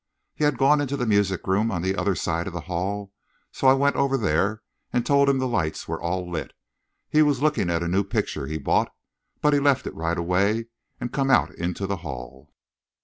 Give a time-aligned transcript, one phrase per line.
[0.33, 3.13] He had gone into the music room on the other side of the hall,
[3.51, 6.53] so I went over there and told him the lights were all lit.
[7.07, 8.91] He was looking at a new picture he'd bought,
[9.41, 10.69] but he left it right away
[10.99, 12.51] and come out into the hall.